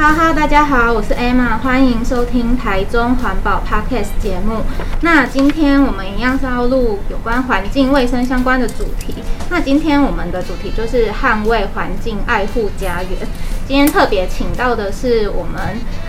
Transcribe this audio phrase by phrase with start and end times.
[0.00, 4.62] 哈喽，大家好，我是 Emma，欢迎收听台中环保 Podcast 节目。
[5.02, 9.16] 那今天我们一样是要录有关环境卫生相关的主题。
[9.50, 13.28] 那今天我们的主题就是捍卫环境，爱护家园。
[13.68, 15.60] 今天特别请到的是我们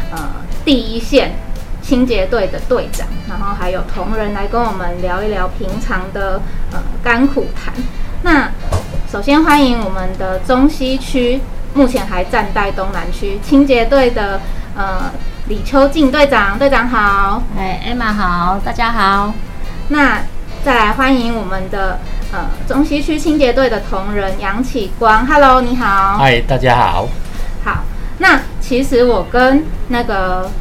[0.10, 1.34] 呃第一线
[1.82, 7.74] 清洁队的队长，然后还有同仁来跟我们聊一聊平常的呃甘苦谈。
[8.24, 8.50] 那
[9.12, 11.42] 首先欢迎我们的中西区。
[11.74, 14.42] 目前还暂代东南区清洁队的
[14.76, 15.12] 呃
[15.48, 19.34] 李秋静队长，队长好，哎，Emma 好，大家好。
[19.88, 20.20] 那
[20.64, 22.00] 再来欢迎我们的
[22.32, 26.18] 呃中西区清洁队的同仁杨启光，Hello，你好。
[26.18, 27.08] 嗨，大家好。
[27.64, 27.84] 好，
[28.20, 30.52] 那其实我跟那个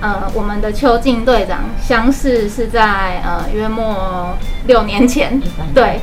[0.00, 5.40] 呃我们的秋静队长相识是在呃约莫六年前，
[5.74, 6.00] 对。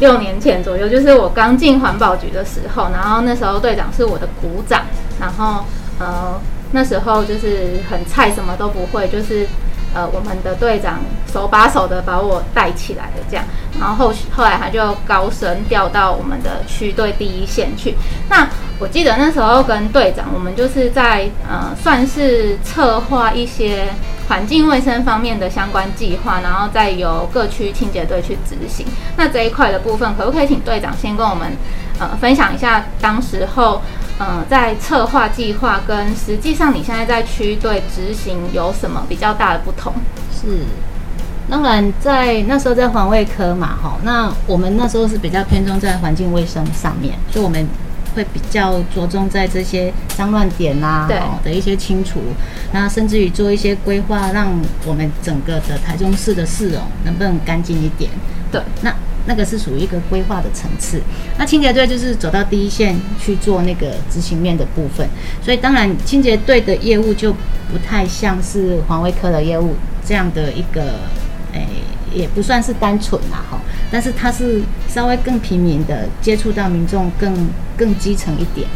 [0.00, 4.82] 六年前左右，就是我刚进环保局的时候，然后那时候队长是我的股长，
[5.20, 5.64] 然后
[5.98, 6.40] 呃
[6.72, 9.46] 那时候就是很菜，什么都不会，就是
[9.94, 11.00] 呃我们的队长
[11.32, 13.44] 手把手的把我带起来的这样，
[13.78, 17.94] 然后后后来他就高升调到我们的区队第一线去。
[18.28, 23.88] 那我记得那时候跟队长，我们就是在呃算是策划一些。
[24.28, 28.84] 环境卫生方面的相关计划，然后再由各区清洁队去执行。
[29.16, 31.52] 那这一块的部分，可不可以请队长先跟我们
[31.98, 33.80] 呃分享一下，当时候
[34.18, 39.92] 呃在策划计划跟实际上你现在在区队执行有什么比较大的不同？
[40.34, 40.64] 是，
[41.48, 47.66] 当然在那时候在环卫科嘛，哈，那我们那时候是比较偏重在环境卫生上面，所以我们。
[48.16, 52.20] 会比较着重在这些脏乱点呐、啊，哦的一些清除，
[52.72, 58.10] 那甚至于做一些规划，让我们整个的台中市的市容能不能干净一点？
[58.50, 58.94] 对，那
[59.26, 61.02] 那个是属于一个规划的层次。
[61.36, 65.06] 那清洁队就是走到第一线去做那个执行面的部分，
[65.42, 69.74] 所以当然清洁队的业务就不太像是环卫科的业务
[70.06, 71.00] 这样的一个，
[71.52, 71.66] 诶，
[72.14, 73.60] 也不算是单纯啦，哈。
[73.96, 77.34] 但是它是稍微更平民的，接触到民众更
[77.78, 78.68] 更基层一点，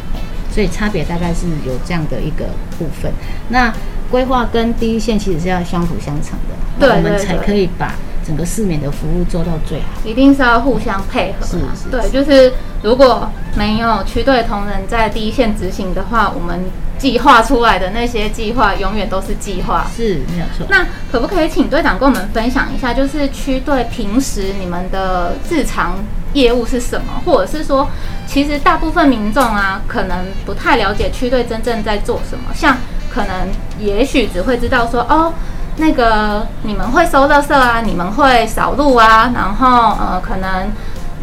[0.50, 2.47] 所以差别大概是有这样的一个
[2.78, 3.12] 部分。
[3.50, 3.70] 那
[4.10, 9.86] 规划跟第一线其实是要相辅相成的，对，我们才可以把整个市民的服务做到最好。
[10.04, 16.64] 一定是要互相配合，是，是，是，对，就是如果没有区队同仁在第一线执行的话，我们。
[17.00, 20.66] 计划出来的那些计划永远都是计划，是没有错。
[20.69, 25.94] 那可不可以请队长跟我们分享一下，就是区队平时你们的日常
[26.34, 27.22] 业务是什么？
[27.25, 27.88] 或者是说，
[28.26, 32.52] 其实大部分民众啊，可能不太了解区队真正在做什么。
[32.54, 32.76] 像
[33.08, 33.48] 可能
[33.78, 35.32] 也许只会知道说，哦，
[35.81, 40.71] 那个你们会收垃圾啊，你们会扫路啊，然后呃，可能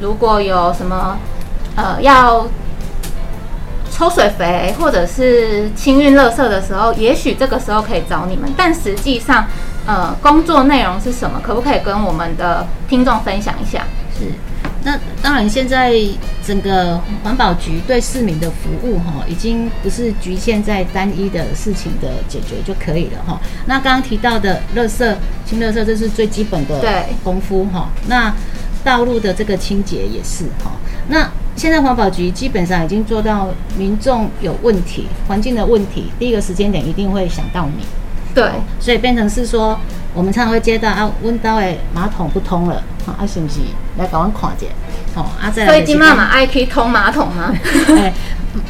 [0.01, 1.17] 如果有什么
[1.75, 2.45] 呃要。
[3.89, 9.47] 抽水肥或者是清运垃圾的时候，也许这个时候可以找你们，但实际上，
[9.87, 11.41] 呃，工作内容是什么？
[11.41, 13.81] 可不可以跟我们的听众分享一下？
[14.15, 14.25] 是，
[14.83, 15.93] 那当然，现在
[16.45, 23.39] 整个环保局对市民的服务哈，已经不是局限在单一的事情的解决就可以了哈。
[23.65, 25.15] 那刚刚提到的垃圾
[25.45, 27.89] 清垃圾，这是最基本的功夫哈。
[28.07, 28.33] 那
[28.83, 30.71] 道路的这个清洁也是哈。
[31.09, 37.83] 那现在环保局基本上已经做到，民众有问题、环境的问题，第一个时间点一定会想到你。
[38.37, 39.79] 对，所以变成是说，
[40.13, 42.75] 我们常常会接到啊，温刀诶，马桶不通了，
[43.07, 43.61] 啊，是不是
[43.97, 44.67] 来搞阮看一下？
[45.19, 45.71] 哦，啊，再来。
[45.71, 47.51] 所以今妈妈爱去通马桶吗？
[47.97, 48.13] 哎，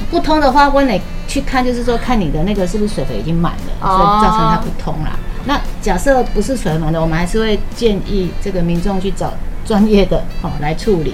[0.09, 5.11] 不通的话，我得去看，就是说看你的那个是不是水肥已经满了，所以造成它不通啦。
[5.44, 9.33] 那假设不是水满的，我们还是会建议这个民众去找
[9.66, 11.13] 专业的哦来处理。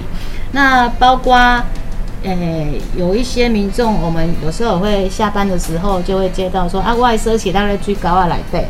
[0.52, 1.36] 那包括，
[2.24, 8.66] 诶、有一些民众，我们有时候会下班的时候就会接到说啊，外设起大概最高啊来背，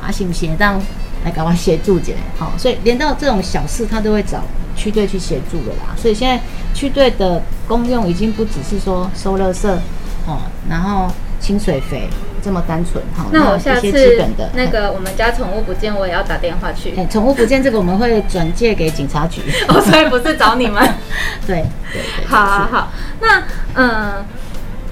[0.00, 0.56] 啊，行不行？
[0.56, 0.80] 当
[1.24, 4.42] 来赶快协助姐，好，所以连到这种小事，他都会找
[4.76, 5.94] 区队去协助的啦。
[5.96, 6.42] 所以现在
[6.74, 9.68] 区队的功用已经不只是说收垃圾，
[10.26, 10.38] 哦，
[10.68, 12.08] 然后清水肥。
[12.44, 14.20] 这么单纯哈，那我下次
[14.54, 16.92] 那个我们家宠物不见，我也要打电话去。
[17.08, 20.82] 宠物不见这个我们会转借给警察局 哦，所以不是找你们。
[21.46, 22.92] 对对对，好好好。
[23.20, 23.44] 那
[23.74, 24.24] 嗯，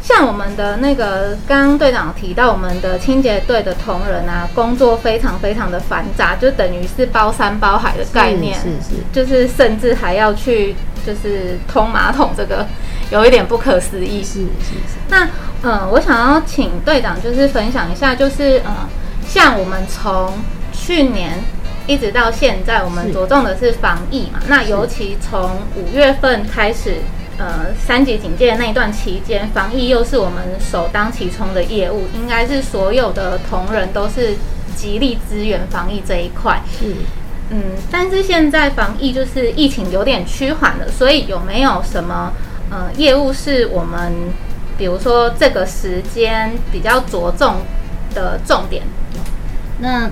[0.00, 12.64] 像我们的那个刚刚队长提到，我们的清洁队的同仁啊，工作非常非常的繁杂，就等于是包山包海的概念，是是，是，就是甚至还要去就是通马桶这个。
[13.11, 14.96] 有一点不可思议，是是是。
[15.08, 15.29] 那
[15.62, 18.89] 嗯，我想要请队长就是分享一下，就是嗯，
[19.29, 20.33] 像我们从
[20.73, 21.39] 去年
[21.87, 24.41] 一直到现在，我们着重的是防疫嘛。
[24.49, 26.97] 那尤其从五月份开始，
[27.37, 34.37] 呃三级警戒那一段期间，防疫又是我们首当其冲的业务，应该是所有的同仁都是
[34.75, 36.63] 极力支援防疫这一块。
[36.79, 36.95] 是，
[37.51, 42.33] 嗯，但是现在防疫就是疫情有点趋缓了，所以有没有什么
[42.71, 44.13] 呃业务是我们
[44.81, 47.56] 比如说这个时间比较着重
[48.15, 48.82] 的重点？
[49.79, 50.11] 那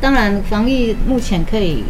[0.00, 1.82] 当然，防疫目前可以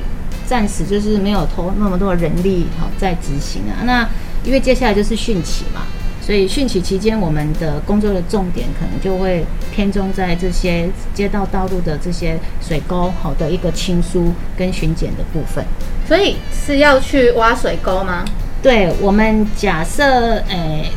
[0.46, 3.84] 暂时就是没有投那么多人力好在执行啊。
[3.84, 4.08] 那
[4.44, 5.82] 因为接下来就是汛期嘛，
[6.22, 15.62] 所以汛期期间我们的工作的重点可能就会偏重在这些街道道路的这些水沟好的一个清疏跟巡检的部分。
[16.08, 18.24] 所以是要去挖水沟吗？
[18.62, 20.02] 对，我们假设
[20.48, 20.48] 诶。
[20.48, 20.90] 欸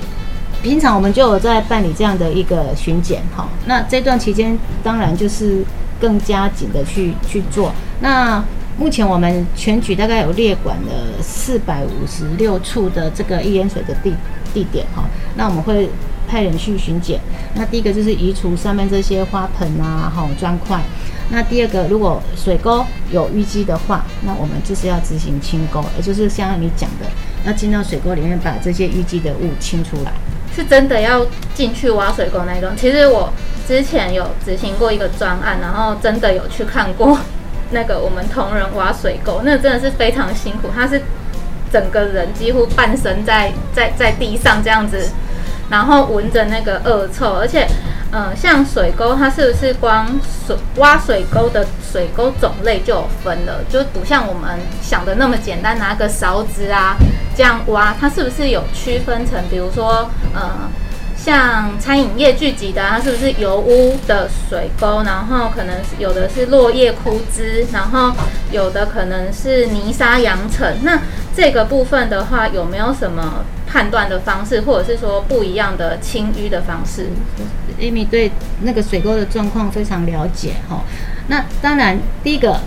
[0.63, 5.63] 平常我们就有在办理这样的一个巡检，哈，那这段期间当然就是
[5.99, 7.71] 更加紧的去去做。
[8.01, 8.43] 那
[8.77, 14.13] 目前我们全局大概有列管了四百五十六处的这个易淹水的地
[14.53, 15.03] 地点，哈，
[15.35, 15.89] 那我们会
[16.27, 17.19] 派人去巡检。
[17.55, 20.81] 那第一个就是移除上面这些花盆啊，哈，砖块。
[21.29, 27.05] 那第二个，如果水沟有淤积的话，那我们就是要执行清沟，也就是像你讲的，
[27.45, 30.13] 要进到水沟里面把这些淤积的物清出来。
[30.57, 31.23] 是真的要
[31.53, 32.75] 进去挖水沟那种。
[32.75, 33.31] 其实我
[33.67, 37.19] 之前有执行过一个专案，然后真的有去看过
[37.69, 40.69] 那个我们同仁挖水沟，那真的是非常辛苦。
[40.75, 40.99] 他是
[41.71, 45.11] 整个人几乎半身在在在地上这样子，
[45.69, 47.67] 然后闻着那个恶臭，而且。
[48.09, 50.07] 嗯，像水沟，它是不是光
[50.45, 53.61] 水挖水沟的水沟种类就有分了？
[53.69, 56.95] 就不像我们想的那么简单，拿个勺子啊
[57.35, 59.43] 这样挖，它是不是有区分成？
[59.49, 60.69] 比如说，嗯，
[61.17, 65.03] 像餐饮业聚集的，它是不是油污的水沟？
[65.03, 68.13] 然后可能有的是落叶枯枝，然后
[68.51, 70.77] 有的可能是泥沙扬尘。
[70.81, 71.01] 那
[71.35, 73.43] 这个部分的话，有没有什么？
[73.69, 77.09] 判断的方式，或者是说不一样的清淤的方式。
[77.79, 78.31] Amy 对
[78.61, 80.81] 那个水沟的状况非常了解哈。
[81.27, 82.59] 那当然，第一个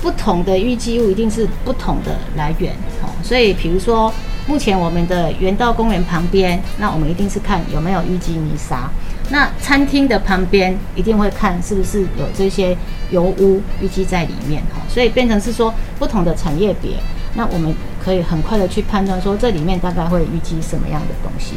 [0.00, 2.72] 不同的淤积物一定是不同的来源
[3.02, 3.08] 哈。
[3.22, 4.12] 所以，比如说
[4.46, 8.90] 目前我们的园道公园旁边，那我们一定是看有没有淤积泥沙。
[9.28, 12.76] 那餐厅的旁边一定会看是不是有这些
[13.10, 14.80] 油污淤积在里面哈。
[14.88, 16.92] 所以变成是说不同的产业别。
[17.34, 21.54] 那我们可以很快的去判断说，这里面大概会淤积什么样的东西，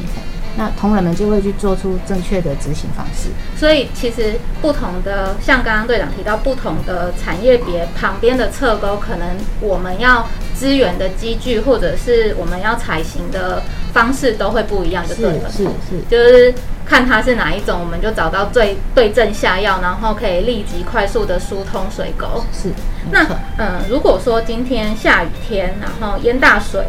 [0.59, 3.29] 那同仁们就会去做出正确的执行方式。
[3.57, 9.29] 所以其实不同的，像刚刚队长提到，不同的产业别旁边的侧沟，可能
[9.61, 13.63] 我们要资源的机具或者是我们要采行的
[13.93, 15.49] 方式都会不一样，就对了。
[15.49, 16.53] 是是是，就是。
[16.89, 22.43] 看它是哪一种，我们就找到最对症下药，然后可以立即快速的疏通水沟。
[22.51, 22.69] 是，
[23.11, 23.23] 那
[23.59, 26.83] 嗯，如果说今天下雨天，然后淹大水，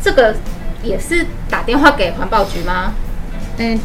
[0.00, 0.36] 这个
[0.82, 2.94] 也是打电话给环保局吗？
[3.58, 3.78] 嗯，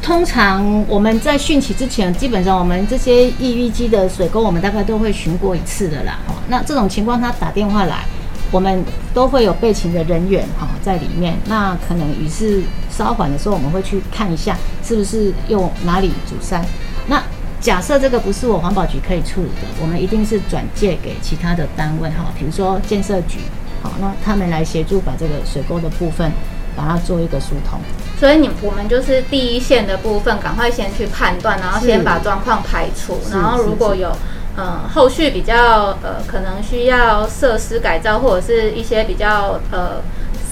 [0.00, 6.18] 通常我们在汛期之前，基本上我们这些易淤积的水沟，我们大概都会巡过一次的啦。
[6.48, 8.04] 那这种情况，他打电话来。
[8.50, 8.84] 我们
[9.14, 16.62] 都会有备勤的人员哈在里面，那可能雨势稍缓的时候，我们会去看一下是不是用哪里阻塞。
[17.06, 17.22] 那
[17.62, 23.38] 假设这个不是我环保局可以处理的，我们一定是转介给其他的单位哈，比如说建设局，
[23.82, 26.30] 好，那他们来协助把这个水沟的部分
[26.76, 27.80] 把它做一个疏通。
[28.18, 34.10] 所以你我们就是第一线的部分，赶快先去判断，然后先把状况排除，然后如果有。
[34.54, 40.02] 嗯，后续比较呃，可能需要设施改造或者是一些比较呃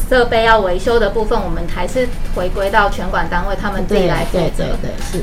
[0.08, 4.64] 设备要维修的部分，我们还是回归到全管单位他们自己来负责。
[4.80, 5.18] 对是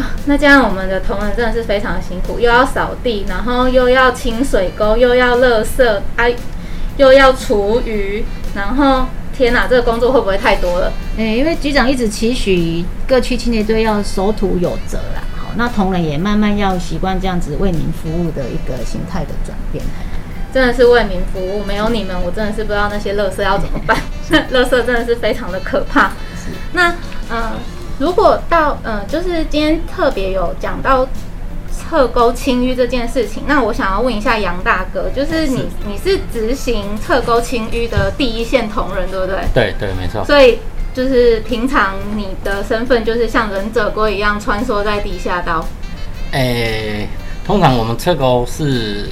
[0.00, 0.12] 啊。
[0.24, 5.86] 那这样我们的同仁真的是非常辛苦，又要扫地，然后又要清水沟，又要垃圾，
[6.16, 6.24] 啊，
[6.96, 8.24] 又要厨余，
[8.54, 10.92] 然后天哪，这个工作会不会太多了？
[11.18, 15.22] 哎，因为局长一直期许各区清洁队要守土有责啦。
[15.36, 19.84] 好那同仁也慢慢要习惯这样子为民服务的一个形态的转变，
[20.52, 23.96] 真的是为民服务，没有你们，我真的是不知道那些垃圾要怎么办。
[24.52, 26.12] 垃圾真的是非常的可怕。
[26.72, 26.94] 那
[27.28, 27.52] 呃，
[27.98, 31.06] 如果到呃，就是今天特别有讲到
[31.88, 39.36] 侧沟清淤这件事情，那我想要问一下杨大哥，就是你是你是执行侧沟清淤的第一线同仁，对不对？
[39.54, 40.24] 对对，没错。
[40.24, 40.58] 所以。
[40.96, 45.62] 就是平常你的身份就是像忍者龟一样穿梭在地下道。
[46.32, 47.08] 诶、欸，
[47.44, 49.04] 通常我们侧沟是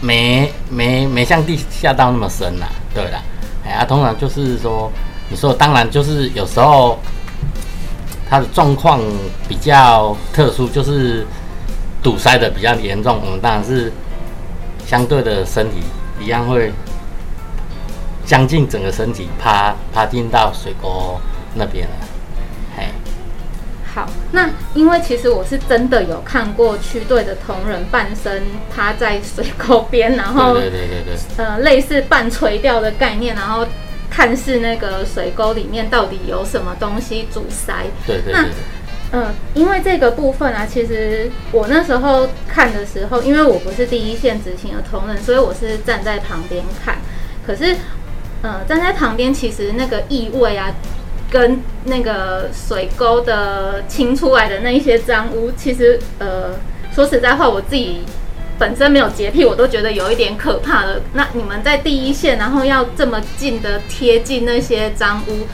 [0.00, 3.22] 没没没像地下道那么深啦，对啦。
[3.64, 4.90] 哎呀，通常就是说，
[5.28, 6.98] 你说当然就是有时候
[8.30, 9.00] 它的状况
[9.48, 11.26] 比较特殊，就是
[12.00, 13.92] 堵塞的比较严重，我们当然是
[14.86, 15.82] 相对的身体
[16.20, 16.72] 一样会。
[18.22, 21.20] 将近整个身体趴趴进到水沟
[21.54, 21.94] 那边了。
[22.76, 22.84] 嘿，
[23.92, 33.66] 好，那因为其实我是真的有看过区队的同仁半身趴在水沟边，然后对对对对对，呃，类似半垂钓的概念，然后
[34.10, 37.86] 看似那个水沟里面到底有什么东西阻塞。
[38.06, 38.50] 对对对，对。
[39.12, 46.98] 嗯，因为这个部分啊，其实我那时候看的时候，因为我不是第一线执行的同仁，所以我是站在旁边看。
[47.44, 47.74] 可是，
[48.42, 50.72] 呃，站在旁边，其实那个异味啊，
[51.28, 56.54] 跟那个水沟的清出来的那一些脏污，其实，呃，
[56.94, 58.04] 说实在话，我自己
[58.60, 61.00] 本身没有洁癖，我都觉得有一点可怕了。
[61.14, 65.46] 那你们在第一线，然后要这么近的贴近那些脏污，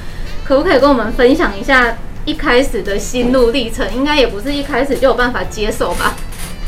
[0.45, 1.97] 可不可以跟我们分享一下？
[2.25, 6.17] 一开始的心路历程，应该也不是一开始就有办法接受吧？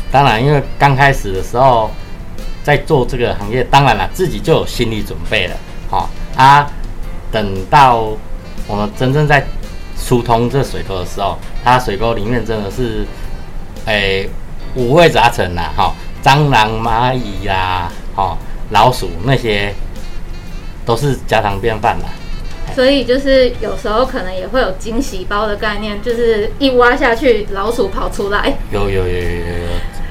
[0.09, 1.91] 当然，因为刚开始的时候
[2.63, 5.55] 在做这个行业，当然了，自己就有心理准备了。
[5.89, 6.65] 好啊，
[7.29, 8.07] 等到
[8.67, 9.45] 我们真正在
[9.97, 13.05] 疏通这水沟的时候，它水沟里面真的是，
[13.83, 14.29] 诶，
[14.75, 18.37] 五味杂陈呐，哈，蟑螂、蚂蚁呀，哦，
[18.71, 19.73] 老鼠那些
[20.85, 22.09] 都是家常便饭啦。
[22.75, 28.57] 所以就是有时候可能也会有惊喜包的概念，就是一挖下去，老鼠跑出来。
[28.71, 29.69] 有有有有有有，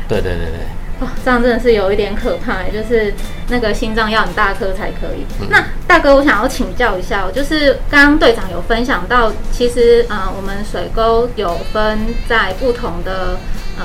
[0.09, 0.59] 对对对对。
[1.01, 3.15] 哦，这样真的是有一点可怕，就是
[3.49, 5.25] 那个心脏要很大颗才可以。
[5.41, 13.39] 嗯、那大哥，我想要请教一下，就是刚刚队长有分享到，其实啊、呃，我们水沟有分在不同的
[13.79, 13.85] 呃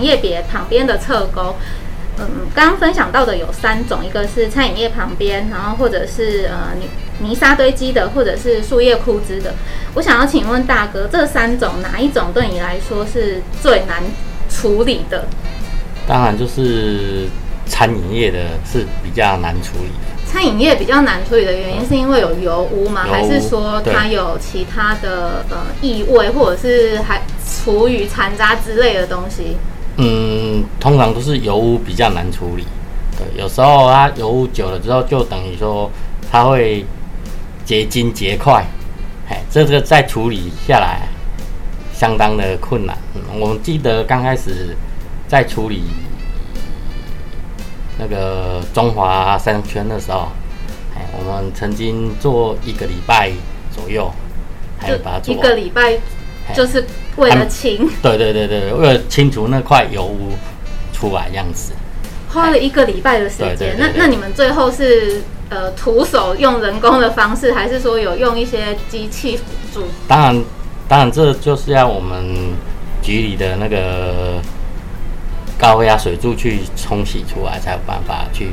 [0.00, 1.54] 行业别旁边的侧钩。
[2.18, 6.88] 嗯，刚刚分享到的有三种，一个是餐饮业旁边，然后或者是呃泥
[7.18, 9.54] 泥沙堆积的，或者是树叶枯枝的。
[9.94, 14.02] 我想要请问大哥，这三种哪一种对你来说是最难
[14.48, 15.26] 处理的？
[16.08, 17.28] 当然就是
[17.66, 20.10] 餐饮业的是比较难处理的。
[20.26, 23.06] 餐饮业比较难处理的原因是因为有油污吗？
[23.06, 27.22] 污，还是说它有其他的呃异味，或者是还
[27.64, 29.56] 厨余残渣之类的东西？
[30.02, 32.64] 嗯，通常都是油污比较难处理，
[33.18, 35.90] 对，有时候它油污久了之后，就等于说
[36.32, 36.86] 它会
[37.66, 38.64] 结晶结块，
[39.28, 41.06] 哎，这个再处理下来
[41.92, 42.96] 相当的困难。
[43.14, 44.74] 嗯，我们记得刚开始
[45.28, 45.82] 在处理
[47.98, 50.28] 那个中华三圈的时候，
[50.96, 53.30] 哎，我们曾经做一个礼拜
[53.70, 54.10] 左右，
[54.78, 55.98] 还有把它做一个礼拜。
[56.52, 56.84] 就是
[57.16, 60.32] 为了清，对对对对，为了清除那块油污
[60.92, 61.72] 出来样子，
[62.28, 63.76] 花了一个礼拜的时间。
[63.78, 69.86] 那那你们最后是呃徒手用人工的方式，还是说有用一些机器辅助？
[70.08, 70.44] 当然，
[70.88, 72.24] 当然这就是要我们
[73.02, 74.40] 局里的那个
[75.58, 78.48] 高压水柱去冲洗出来，才有办法去。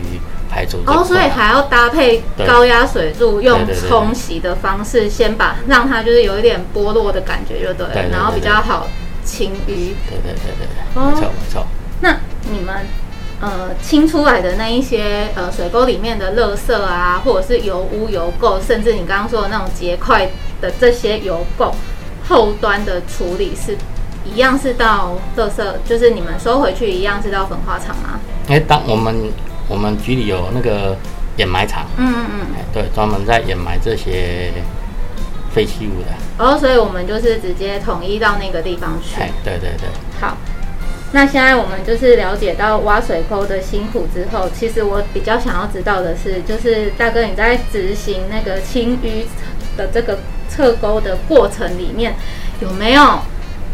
[0.49, 8.87] 排除哦，所以还要搭配高压水柱，用冲洗的方式，先把让它就是有一点剥落的感觉，就对了，然后比较好
[9.23, 9.93] 清淤。
[10.07, 11.67] 对对对对，哦，没错没错。
[12.01, 12.17] 那
[12.49, 12.85] 你们
[13.41, 20.29] 呃清出来的那一些呃水沟里面的垃圾啊，或者是油污油垢，甚至你刚刚说的那种结块
[20.61, 21.71] 的这些油垢，
[22.27, 23.77] 后端的处理是
[24.23, 28.19] 一样是到垃圾，就是你们收回去一样是到焚化厂吗？
[28.47, 29.15] 哎、欸，当我们。
[29.67, 30.97] 我们局里有那个
[31.37, 34.51] 掩埋场，嗯嗯嗯，对，专门在掩埋这些
[35.53, 36.07] 废弃物的。
[36.43, 39.15] 哦，所以我们就是直接统一到那个地方去。
[39.43, 39.89] 对对对。
[40.19, 40.37] 好，
[41.11, 49.25] 那现在我们就是了解到挖水沟的辛苦之后，其实我比较想要知道的是，就是大哥你在执行那个清淤
[49.75, 50.19] 的这个
[50.49, 52.15] 侧沟的过程里面，
[52.61, 53.19] 有没有？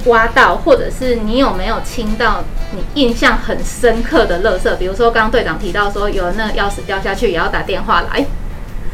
[0.07, 2.43] 挖到，或者是你有没有清到
[2.75, 4.75] 你印象很深刻的乐色？
[4.75, 8.25] 比如说，刚刚队长提到说，有那个钥匙掉下去也要打电话来。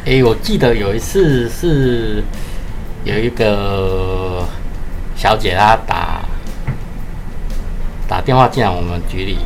[0.05, 2.24] 哎、欸，我记得有一次是
[3.03, 4.45] 有一个
[5.15, 6.21] 小姐她打
[8.07, 9.38] 打电话进来我们局里，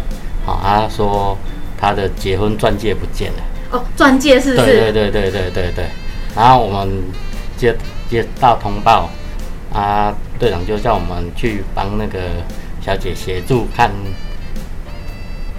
[0.45, 1.37] 好，她说
[1.79, 3.39] 她的结婚钻戒不见了。
[3.71, 4.65] 哦，钻戒是不是？
[4.65, 5.85] 对对对对对对对。
[6.35, 7.03] 然后我们
[7.55, 7.75] 接
[8.09, 9.09] 接到通报。
[9.73, 12.19] 啊，队长就叫我们去帮那个
[12.85, 13.89] 小姐协助看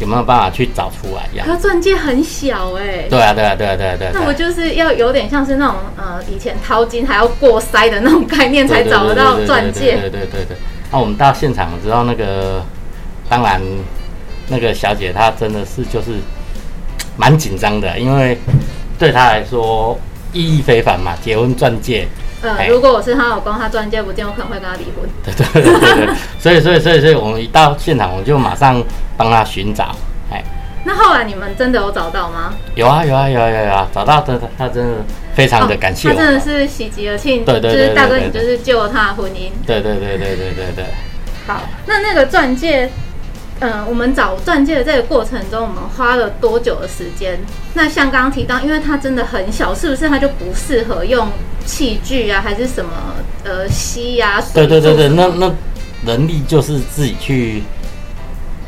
[0.01, 1.29] 有没有办法去找出来。
[1.37, 3.07] 呀，可钻戒很小哎、欸。
[3.09, 4.11] 对啊，对啊，对啊，对啊，对啊。
[4.13, 9.93] 那我就是要有点像是那种呃，以前淘金还要过筛的那种概念，才找得到钻戒。
[10.01, 10.57] 对对对对。
[10.91, 12.63] 那我们到现场知道那个，
[13.29, 13.61] 当然
[14.49, 16.11] 那个小姐她真的是就是
[17.17, 18.37] 蛮紧张的，因为
[18.99, 19.99] 对她来说
[20.33, 22.07] 意义非凡嘛，结婚钻戒。
[22.45, 25.09] 呃，如果我是她老公，她钻戒不见，我可能会跟她离婚。
[25.25, 28.83] 对对对对对， 所以所以所以所以我们一到现场，我们就马上
[29.17, 29.95] 帮她寻找。
[30.31, 30.43] 哎，
[30.85, 32.53] 那后来你们真的有找到吗？
[32.75, 34.95] 有啊有啊有啊有啊，找到的他真的
[35.35, 37.41] 非常的感谢他真的是喜极而泣。
[37.41, 39.51] 对对对，对，就是大哥，你就是救了他的婚姻。
[39.67, 40.85] 对对对对对对对，对。
[41.47, 42.91] 好，那那个钻戒，
[43.61, 47.39] 嗯、呃，我们找钻戒的这个过程中，我们花了多久的时间？
[47.75, 51.29] 那像刚刚提到，因为它真的很小，是不是它就不适合用
[51.65, 52.91] 器具啊，还是什么
[53.45, 54.45] 呃吸呀、啊？
[54.53, 55.53] 对对对对，那那
[56.05, 57.63] 人力就是自己去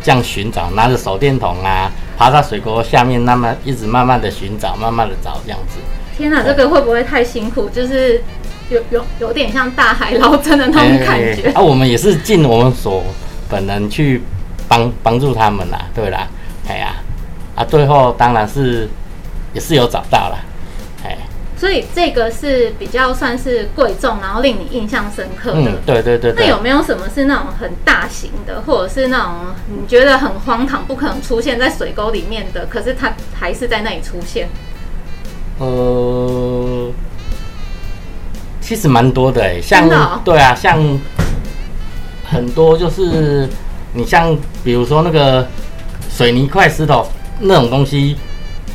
[0.02, 1.90] 这样寻找，拿着手电筒啊。
[2.18, 5.78] 爬到水沟下面，那么一直慢慢的寻找，慢慢的找这样子。
[6.16, 7.68] 天哪，这个会不会太辛苦？
[7.68, 8.22] 就是
[8.70, 11.52] 有有有点像大海捞针的那种感觉。
[11.52, 13.04] 啊，我们也是尽我们所
[13.50, 14.22] 本能去
[14.68, 16.26] 帮帮助他们啦，对啦，
[16.68, 16.96] 哎呀，
[17.54, 18.88] 啊，最后当然是
[19.52, 20.38] 也是有找到了。
[21.58, 25.70] 所以这个是比较算是贵重，然后令你印象深刻的。
[25.70, 26.44] 嗯，对对对，对。
[26.44, 29.32] 那有没有什么是那种很大型的，或者是那种
[29.68, 34.50] 你觉得很荒唐、不可能出现在水沟里面的，可是它还是在那里出现？
[35.58, 36.92] 呃，
[38.60, 40.78] 其实蛮多的哎，像、哦、对啊，像
[42.30, 43.48] 很多就是
[43.96, 45.46] 你像比如说那个
[46.10, 47.08] 水泥块、石头
[47.40, 48.16] 那种东西，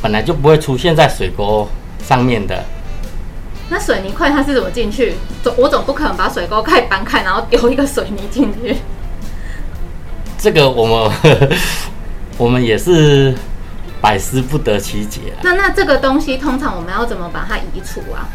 [0.02, 1.68] 本来就不会出现在水沟
[2.04, 2.64] 上面的。
[3.70, 5.14] 那水泥块它是怎么进去？
[5.42, 8.76] 总我总不可能把水沟盖搬开，然后丢一个水泥进去。
[10.36, 11.48] 这个我们呵呵
[12.36, 13.32] 我们也是
[14.00, 15.20] 百思不得其解。
[15.42, 18.26] 那那这个东西通常我们要怎么把它移除啊？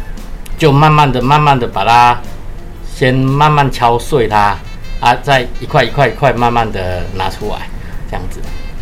[0.57, 2.19] 就慢慢的、慢慢的把它
[2.95, 4.57] 先慢慢敲碎它
[4.99, 7.69] 啊，再一块一块一块慢慢的拿出来，
[8.09, 8.39] 这样子。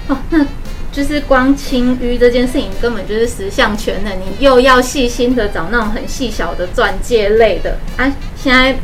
[0.07, 0.45] 哦，那。
[0.91, 8.77] 就是光清淤这件事情根本就是十项全能，你又要细心的找那种很细小的钻戒类的啊，现在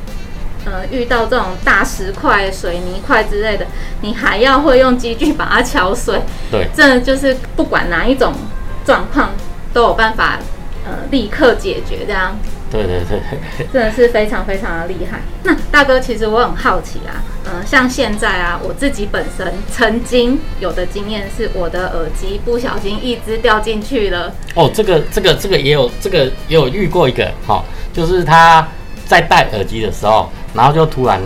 [0.66, 3.66] 呃遇到这种大石块、水泥块之类的，
[4.02, 6.20] 你还要会用机具把它敲碎，
[6.52, 8.34] 对，这就是不管哪一种
[8.84, 9.30] 状况
[9.74, 10.38] 都有办法
[10.84, 12.38] 呃立刻解决这样。
[12.72, 15.20] 对对对，真的是非常非常的厉害。
[15.44, 24.34] 那大哥，其实我很好奇啊，嗯、呃，像现在啊，我自己本身曾经有的经验是，我的耳机不小心一只掉进去了。
[24.56, 28.66] 哦，这个这个这个也有，这个也有遇过一个，哈、哦，就是他
[29.06, 31.22] 在戴耳机的时候，然后就突然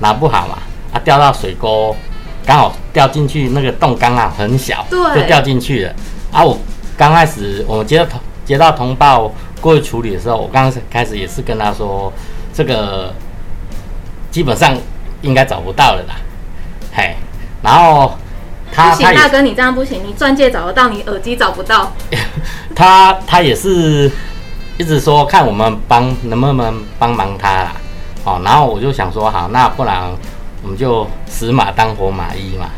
[0.00, 0.58] 拿不好嘛，
[0.92, 1.96] 啊，掉到水沟，
[2.44, 5.94] 刚好掉进去那个洞刚好很小，对，就掉进去了。
[6.30, 6.58] 啊，我
[6.96, 9.32] 刚开始我接到通接到通报。
[9.60, 12.10] 过去处理的时候，我刚刚开始也是跟他说，
[12.50, 13.12] 这个
[14.30, 14.74] 基本上
[15.20, 16.14] 应该找不到了啦，
[16.94, 17.14] 嘿，
[17.62, 18.14] 然后
[18.72, 21.92] 他不行，大哥你这样不行，你钻戒找得到，你耳机找不到。
[22.74, 24.10] 他他也是
[24.78, 27.72] 一直说看我们帮能不能帮忙他啦，
[28.24, 30.10] 哦，然后我就想说好，那不然
[30.62, 32.70] 我们就死马当活马医嘛，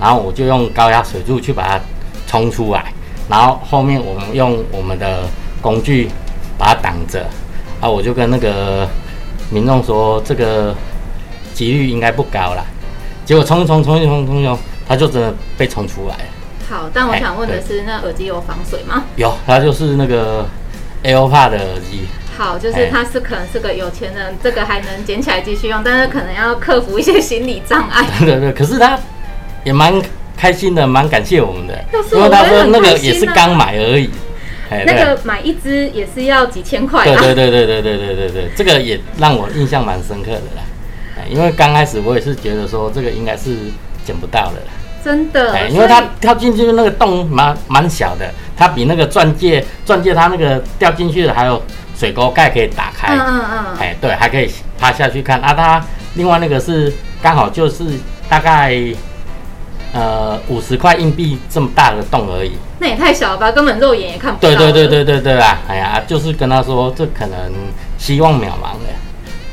[0.00, 1.80] 然后我就用高压水柱去把它
[2.26, 2.92] 冲出来，
[3.28, 5.24] 然后后面我们用我们的
[5.60, 6.10] 工具。
[6.56, 7.26] 把它挡着，
[7.80, 8.88] 啊，我就跟那个
[9.50, 10.72] 民众说，这个
[11.52, 12.64] 几率应该不高啦。
[13.24, 16.24] 结果冲冲冲冲冲冲，它就真的被冲出来了。
[16.70, 19.02] 好，但我想问的是，那耳机有防水吗？
[19.16, 20.46] 有，它就是那个
[21.02, 22.06] AirPods 的耳机。
[22.38, 28.06] 好，就是它是可能是个有钱人，这个还能捡起来继续用，但是可能要克服一些心理障碍。
[28.20, 28.96] 对对对，可是他
[29.64, 29.92] 也蛮
[30.36, 34.10] 开心的，蛮感谢我们的，是因为他说那个也是刚买而已。
[34.86, 37.04] 那个买一支也是要几千块。
[37.04, 41.22] 对对对对对对对对对，这个也让我印象蛮深刻的啦。
[41.28, 43.54] 因为刚开始我也是觉得说这个应该是
[44.04, 44.60] 捡不到的。
[45.04, 45.68] 真的。
[45.68, 51.62] 因为它跳进去那个洞蛮蛮小的，它比那个钻戒钻戒它那个掉进去的还有
[51.96, 53.14] 水沟盖可以打开。
[53.14, 53.76] 嗯嗯嗯。
[53.78, 55.54] 哎，对，还可以趴下去看啊。
[55.54, 56.92] 它另外那个是
[57.22, 57.84] 刚好就是
[58.28, 58.76] 大概。
[59.94, 64.48] 呃，五十块硬币这么大的洞而已，那也太小了吧，根本肉眼也看不到。
[64.48, 65.60] 对对对对对对啊！
[65.68, 67.52] 哎呀，就是跟他说，这可能
[67.96, 68.90] 希望渺茫的。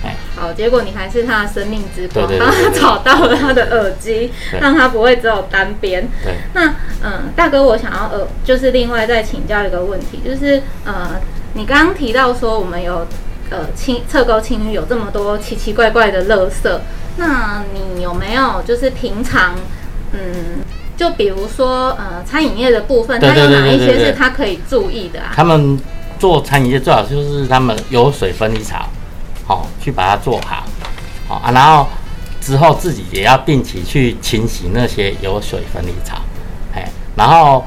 [0.04, 6.10] 哎，好，结果你还是他的生命之光，帮他找到了他的耳机，让他不会只有单边。
[6.24, 6.34] 对。
[6.56, 6.74] 那
[7.04, 11.22] 嗯，大哥，我想要呃，就是另外再请教一个问题，就是呃，
[11.54, 13.06] 你刚刚提到说我们有
[13.52, 16.80] 呃清侧沟清淤有这么多奇奇怪怪的垃圾，
[17.18, 19.54] 那你有没有就是平常？
[20.14, 20.64] 嗯，
[20.98, 25.32] 就比如说，呃，餐饮业的部分，它有哪一些是他可以注意的啊？
[25.34, 25.80] 他们
[26.20, 28.88] 做餐饮业最好就是他们有水分离槽，
[29.46, 30.66] 好、哦、去把它做好，
[31.28, 31.88] 好、哦、啊，然后
[32.42, 36.18] 之后自己也要定期去清洗那些有水分离槽，
[36.76, 37.66] 哎，然后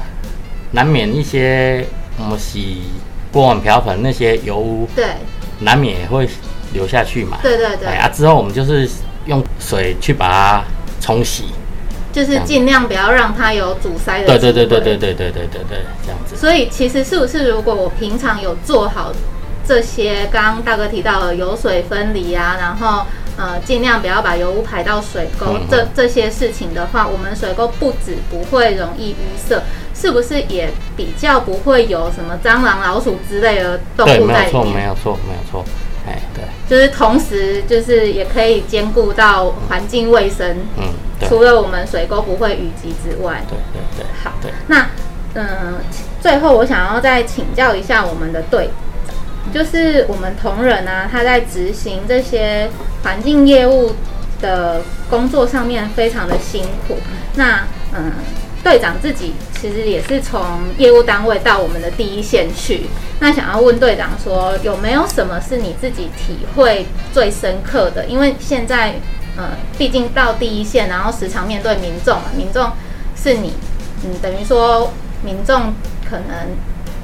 [0.71, 1.85] 难免一些
[2.17, 2.83] 我们洗
[3.31, 5.05] 锅碗瓢盆那些油污，对，
[5.59, 6.29] 难免也会
[6.73, 8.87] 流下去嘛，对对对，哎啊，之后我们就是
[9.25, 10.63] 用水去把它
[11.01, 11.45] 冲洗。
[12.15, 14.27] 就是尽量不要让它有阻塞的。
[14.27, 16.37] 对对对对对对对对对对，这样子。
[16.37, 19.11] 所以其实是不是如果我平常有做好
[19.67, 29.61] 这些，刚刚大哥提到的油水分离啊，然后呃尽量不要把油污排到水沟，这这些事情的话，我们水沟不止不会容易淤塞，
[29.93, 34.27] 是不是也比较不会有什么蟑螂、老鼠之类的动物在里面？
[34.27, 35.65] 对，没有错，没有错，没有错。
[36.69, 40.57] 就是同时，就是也可以兼顾到环境卫生。
[40.77, 40.93] 嗯，
[41.27, 44.05] 除了我们水沟不会淤积之外，对对对。
[44.23, 44.89] 好，对那
[45.35, 45.73] 嗯、呃，
[46.21, 48.69] 最后我想要再请教一下我们的队，
[49.53, 52.69] 就是我们同仁啊，他在执行这些
[53.03, 53.95] 环境业务
[54.41, 56.97] 的工作上面非常的辛苦。
[57.35, 58.11] 那嗯。
[58.65, 60.41] 队长自己其实也是从
[60.79, 62.87] 业务单位到我们的第一线去，
[63.19, 68.07] 那想要问队长说，有没有什么是你自己体会最深刻的？
[68.07, 68.95] 因为现在，
[69.37, 72.71] 呃，毕竟到第一线，然后时常面对民众，民众
[73.15, 73.53] 是你，
[74.03, 74.91] 嗯，等于说
[75.23, 75.75] 民众
[76.09, 76.57] 可能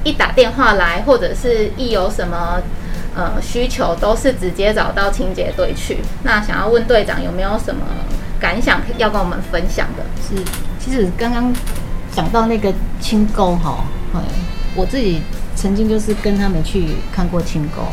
[0.04, 2.60] 一打电话来，或者是一有什么
[3.15, 6.00] 呃需求，都是直接找到清洁队去。
[6.24, 7.86] 那想要问队长有没有什么
[8.39, 10.04] 感想要跟我们分享的？
[10.28, 10.43] 是。
[10.83, 11.53] 其实刚刚
[12.11, 13.85] 讲到那个清沟哈，
[14.75, 15.21] 我自己
[15.55, 17.83] 曾经就是跟他们去看过清沟，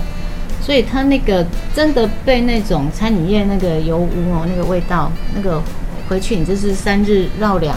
[0.63, 5.63] 所以他那个真的被那种餐饮业那个油污哦，那个味道，那个
[6.09, 7.77] 回去你就是三日绕梁。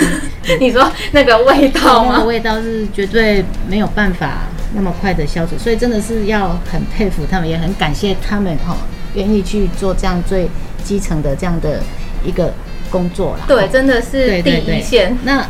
[0.58, 2.12] 你说那个味道吗？
[2.14, 8.74] 那个味道是绝对没有办法那么快的消除，所以真的是要很佩服他们，也很感谢他们哈，
[9.14, 10.48] 愿意去做这样最
[10.82, 11.82] 基层的这样的
[12.24, 12.54] 一个。
[12.90, 14.64] 工作了，对，真的是第一线。
[14.64, 15.46] 对对对，那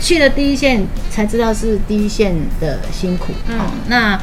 [0.00, 3.32] 去了第一线才知道是第一线的辛苦。
[3.48, 4.20] 嗯，那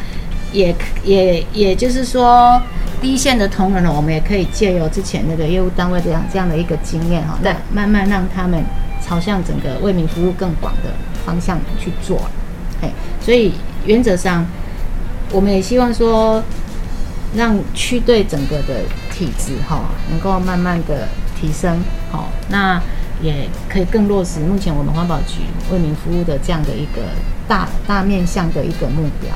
[0.51, 2.61] 也也也就是说，
[3.01, 8.63] 第一线的同仁呢，我们也可以借由之前那个业务单位这样这样的一个经验哈，对，慢慢让他们
[9.05, 10.91] 朝向整个为民服务更广的
[11.25, 12.21] 方向去做。
[12.81, 13.53] 哎，所以
[13.85, 14.45] 原则上，
[15.31, 16.43] 我们也希望说，
[17.35, 18.81] 让区队整个的
[19.21, 21.07] 体质哈，能够慢慢的。
[21.41, 21.81] 提升
[22.11, 22.79] 好，那
[23.19, 25.39] 也可以更落实目前我们环保局
[25.71, 27.01] 为民服务的这样的一个
[27.47, 29.31] 大大面向的一个目标。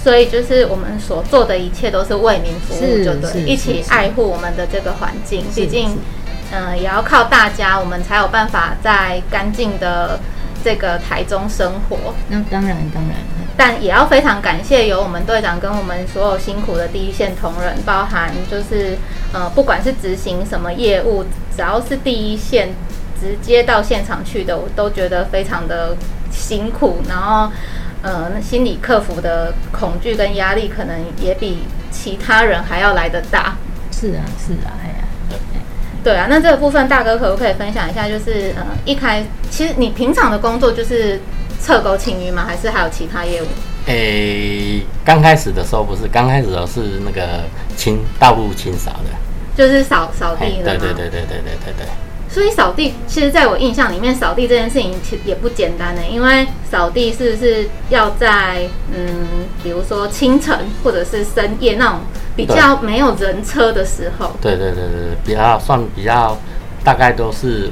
[0.00, 5.44] 所以就是我们所做的一切都是为民服务，就对，一起爱护我们的这个环境。
[5.56, 5.98] 毕竟，
[6.52, 10.20] 嗯、呃，也要靠大家，我们才有办法在干净的
[10.62, 12.14] 这个台中生活。
[12.28, 13.16] 那当然，当然。
[13.58, 18.98] 但也要非常感谢有我们队长跟我们所有辛苦的第一线同仁，包含就是
[19.32, 21.24] 呃，不管是执行什么业务，
[21.56, 22.68] 只要是第一线
[23.18, 25.96] 直接到现场去的，我都觉得非常的
[26.30, 26.98] 辛苦。
[27.08, 27.50] 然后
[28.02, 33.56] 呃，心理克服的恐惧跟压力，可能也比其他人还要来得大。
[33.90, 35.38] 是啊，是啊，哎呀，对，
[36.04, 36.26] 对啊。
[36.28, 38.06] 那这个部分大哥可不可以分享一下？
[38.06, 41.18] 就是呃，一开其实你平常的工作就是。
[41.66, 42.44] 侧沟清淤吗？
[42.46, 43.46] 还是还有其他业务？
[43.86, 47.42] 诶、欸，刚开始的时候不是，刚开始的时候是那个
[47.76, 49.10] 清道路清扫的，
[49.56, 50.78] 就是扫扫地的。
[50.78, 51.86] 对对对对对对对对。
[52.28, 59.26] 所以扫地，其实在我印象里面，扫地这件事情其实也不简单的，因为扫地是不是要在嗯，
[59.64, 61.98] 比如说清晨或者是深夜那种
[62.36, 64.30] 比较没有人车的时候？
[64.40, 66.38] 对对对对，比较算比较，
[66.84, 67.70] 大概都是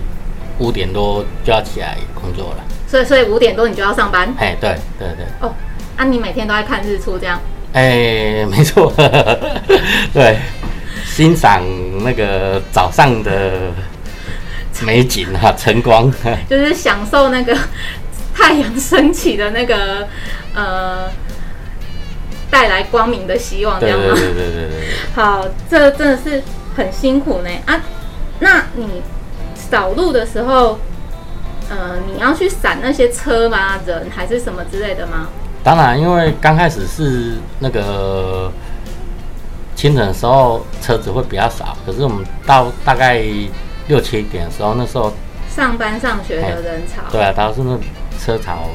[0.59, 2.64] 五点多就要起来工作了。
[2.87, 4.35] 所以，所以五点多你就要上班？
[4.38, 5.27] 哎，对对对。
[5.40, 5.55] 哦，
[5.97, 7.40] 啊，你每天都在看日出这样？
[7.73, 8.92] 哎，没错，
[10.14, 10.38] 对，
[11.05, 11.62] 欣赏
[12.05, 13.73] 那个早上的
[14.83, 16.12] 美景啊，晨光，
[16.49, 17.57] 就是享受那个
[18.33, 20.07] 太阳升起的那个
[20.55, 21.09] 呃，
[22.49, 24.05] 带来光明的希望，这样吗？
[24.14, 24.88] 对对对对对对。
[25.16, 26.42] 好，这真的是
[26.77, 27.81] 很辛苦呢啊！
[28.38, 29.03] 那你
[29.57, 30.79] 扫路的时候？
[31.70, 33.79] 呃，你要去闪那些车吗？
[33.87, 35.29] 人还是什么之类的吗？
[35.62, 38.53] 当然，因为刚开始是那个
[39.74, 41.77] 清晨的时候，车子会比较少。
[41.87, 43.22] 可是我们到大概
[43.88, 45.12] 六七点的时候，那时候
[45.48, 47.79] 上班上学的人潮，对啊，当时那
[48.18, 48.68] 车潮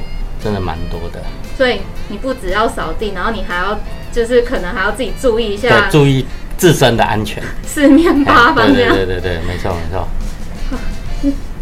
[0.44, 1.22] 真的蛮多的。
[1.56, 3.78] 所以你不只要扫地，然后你还要
[4.12, 6.26] 就是可能还要自己注意一下，对，注意
[6.58, 8.96] 自身的安全，四面八方这样。
[8.96, 10.08] 对对对对，没错没错。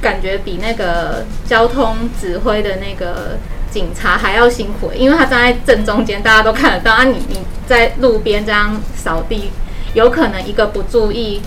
[0.08, 3.38] 感觉比那个交通指挥的那个
[3.70, 7.12] 警察还要辛苦，因为他站在正中间，大家都看得到啊你！
[7.12, 9.52] 你你在路边这样扫地，
[9.94, 11.42] 有可能一个不注意，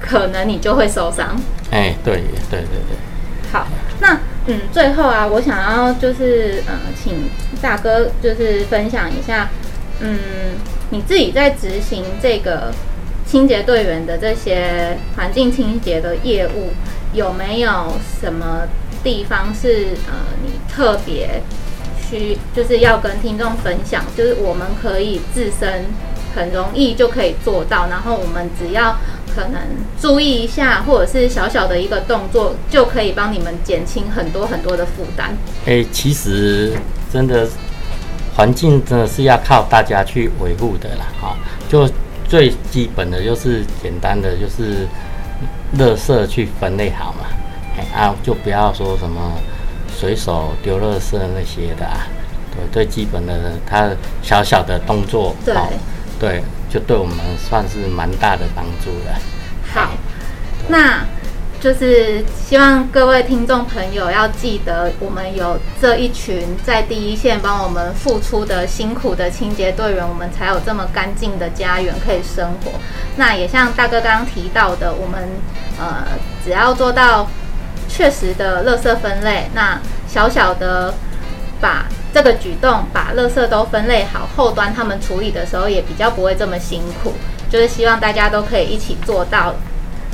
[0.00, 1.40] 可能你就会受伤。
[1.70, 2.14] 哎，对
[2.50, 2.96] 对对对。
[3.52, 3.68] 好，
[4.00, 7.30] 那嗯，最后啊，我想要就是呃，请
[7.62, 9.50] 大哥就是分享一下，
[10.00, 10.18] 嗯，
[10.90, 12.72] 你自己在执行这个。
[13.34, 16.70] 清洁队员的这些环境清洁的业务，
[17.12, 18.60] 有没有什么
[19.02, 21.42] 地方是呃你特别
[22.08, 24.04] 需就是要跟听众分享？
[24.16, 25.86] 就是我们可以自身
[26.32, 28.96] 很容易就可以做到，然后我们只要
[29.34, 29.60] 可能
[30.00, 35.36] 注意一下，或者是小小的一个动作，就可以帮你们减轻很多很多的负担。
[35.66, 36.72] 哎、其实
[37.12, 37.48] 真的
[38.36, 41.36] 环境真的是要靠大家去维护的啦，哈，
[41.68, 41.90] 就。
[42.28, 44.86] 最基本的就是简单的，就是
[45.78, 47.26] 垃圾去分类好嘛，
[47.76, 49.32] 哎啊，就不要说什么
[49.88, 52.06] 随手丢垃圾那些的啊。
[52.50, 53.90] 对，最基本的，它
[54.22, 55.54] 小小的动作，对，
[56.20, 59.18] 对，就对我们算是蛮大的帮助了。
[59.72, 59.90] 好，
[60.68, 61.04] 那。
[61.64, 72.72] 就是希望各位听众朋友要记得，我们有这一群在第一线帮我们付出的辛苦的清洁队员，我们才有这么干净的家园可以生活。
[73.16, 75.26] 那也像大哥刚刚提到的，我们
[75.78, 76.04] 呃
[76.44, 77.26] 只要做到
[77.88, 80.92] 确实的垃圾分类，那小小的
[81.62, 87.14] 把这个举动把垃圾都分类好，后端他们处理的时候也比较不会这么辛苦。
[87.48, 89.54] 就是希望大家都可以一起做到。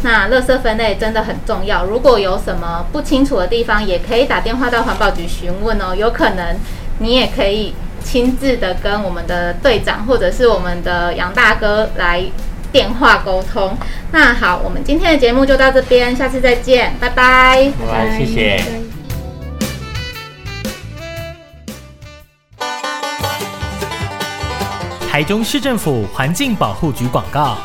[0.02, 5.94] 那垃圾分类真的很重要，如果有什么不清楚的地方，也可以打电话到环保局询问哦。
[5.94, 6.56] 有可能
[6.98, 12.24] 你也可以亲自的跟我们的队长或者是我们的杨大哥来
[12.72, 13.76] 电话沟通。
[14.12, 17.70] 那好，我们今天的节目就到这边，下次再见，拜拜。
[17.86, 18.64] 拜拜，谢谢。
[25.10, 27.58] 台中市政府环境保护局广告。